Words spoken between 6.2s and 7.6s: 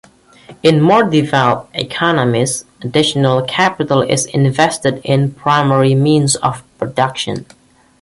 of production.